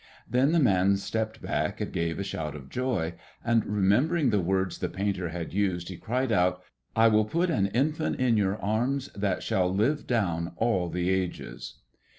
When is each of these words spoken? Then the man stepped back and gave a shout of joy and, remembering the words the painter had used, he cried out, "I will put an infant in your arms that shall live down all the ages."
Then 0.27 0.51
the 0.51 0.59
man 0.59 0.97
stepped 0.97 1.43
back 1.43 1.79
and 1.79 1.93
gave 1.93 2.17
a 2.17 2.23
shout 2.23 2.55
of 2.55 2.69
joy 2.69 3.13
and, 3.45 3.63
remembering 3.63 4.31
the 4.31 4.39
words 4.39 4.79
the 4.79 4.89
painter 4.89 5.29
had 5.29 5.53
used, 5.53 5.89
he 5.89 5.95
cried 5.95 6.31
out, 6.31 6.63
"I 6.95 7.07
will 7.07 7.25
put 7.25 7.51
an 7.51 7.67
infant 7.67 8.19
in 8.19 8.35
your 8.35 8.57
arms 8.57 9.09
that 9.13 9.43
shall 9.43 9.71
live 9.71 10.07
down 10.07 10.53
all 10.57 10.89
the 10.89 11.11
ages." 11.11 11.81